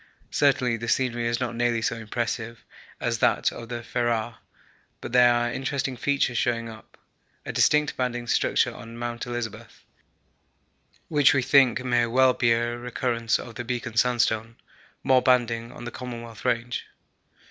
Certainly 0.31 0.77
the 0.77 0.87
scenery 0.87 1.27
is 1.27 1.39
not 1.39 1.53
nearly 1.55 1.83
so 1.83 1.95
impressive 1.95 2.65
as 2.99 3.19
that 3.19 3.51
of 3.51 3.69
the 3.69 3.83
Ferrar, 3.83 4.39
but 4.99 5.11
there 5.11 5.31
are 5.31 5.51
interesting 5.51 5.95
features 5.95 6.39
showing 6.39 6.67
up 6.69 6.97
a 7.45 7.53
distinct 7.53 7.95
banded 7.97 8.27
structure 8.31 8.73
on 8.73 8.97
Mount 8.97 9.27
Elizabeth, 9.27 9.83
which 11.07 11.35
we 11.35 11.43
think 11.43 11.83
may 11.85 12.07
well 12.07 12.33
be 12.33 12.51
a 12.51 12.75
recurrence 12.75 13.37
of 13.37 13.53
the 13.53 13.63
Beacon 13.63 13.95
Sandstone 13.95 14.55
more 15.03 15.21
banding 15.21 15.71
on 15.71 15.85
the 15.85 15.91
Commonwealth 15.91 16.45
Range. 16.45 16.83